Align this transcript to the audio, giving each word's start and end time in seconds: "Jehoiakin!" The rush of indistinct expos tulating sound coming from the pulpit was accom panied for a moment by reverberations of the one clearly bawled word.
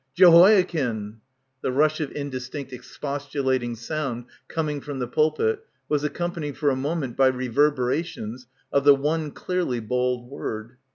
"Jehoiakin!" 0.15 1.17
The 1.61 1.71
rush 1.71 1.99
of 2.01 2.11
indistinct 2.13 2.71
expos 2.71 3.29
tulating 3.29 3.75
sound 3.77 4.25
coming 4.47 4.81
from 4.81 4.97
the 4.97 5.05
pulpit 5.07 5.63
was 5.87 6.03
accom 6.03 6.33
panied 6.33 6.55
for 6.55 6.71
a 6.71 6.75
moment 6.75 7.15
by 7.15 7.27
reverberations 7.27 8.47
of 8.73 8.83
the 8.83 8.95
one 8.95 9.29
clearly 9.29 9.79
bawled 9.79 10.27
word. 10.27 10.77